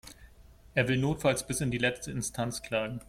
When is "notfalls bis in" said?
0.97-1.69